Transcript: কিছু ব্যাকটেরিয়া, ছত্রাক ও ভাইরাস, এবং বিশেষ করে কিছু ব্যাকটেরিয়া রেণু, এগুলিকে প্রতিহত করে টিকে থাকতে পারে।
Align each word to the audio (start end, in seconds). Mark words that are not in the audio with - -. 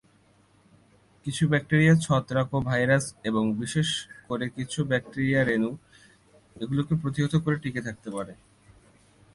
কিছু 1.25 1.43
ব্যাকটেরিয়া, 1.47 1.93
ছত্রাক 1.95 2.47
ও 2.53 2.59
ভাইরাস, 2.61 3.05
এবং 3.23 3.43
বিশেষ 3.59 3.89
করে 4.27 4.45
কিছু 4.49 4.79
ব্যাকটেরিয়া 4.85 5.41
রেণু, 5.43 5.71
এগুলিকে 6.55 6.93
প্রতিহত 7.01 7.33
করে 7.35 7.55
টিকে 7.55 7.81
থাকতে 7.81 8.09
পারে। 8.09 8.33